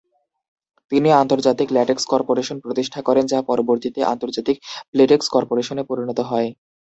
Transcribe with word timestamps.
তিনি 0.91 1.09
আন্তর্জাতিক 1.21 1.67
latex 1.71 2.03
corporation 2.11 2.57
প্রতিষ্ঠা 2.59 2.99
করেন, 3.07 3.25
যা 3.27 3.39
পরবর্তীতে 3.49 3.99
আন্তর্জাতিক 4.13 4.57
প্লেটেক্স 4.91 5.27
কর্পোরেশনে 5.35 5.83
পরিণত 5.89 6.19
হয়। 6.29 6.49